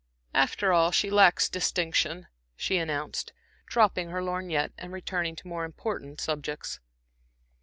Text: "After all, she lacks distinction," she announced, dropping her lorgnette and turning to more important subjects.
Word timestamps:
"After 0.33 0.73
all, 0.73 0.89
she 0.89 1.11
lacks 1.11 1.47
distinction," 1.47 2.25
she 2.55 2.77
announced, 2.79 3.33
dropping 3.67 4.09
her 4.09 4.19
lorgnette 4.23 4.71
and 4.75 5.05
turning 5.05 5.35
to 5.35 5.47
more 5.47 5.63
important 5.63 6.19
subjects. 6.19 6.79